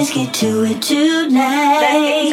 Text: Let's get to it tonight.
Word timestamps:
Let's 0.00 0.14
get 0.14 0.32
to 0.36 0.64
it 0.64 0.80
tonight. 0.80 2.30